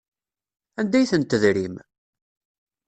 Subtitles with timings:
[0.79, 1.75] Anda ay ten-tedrim?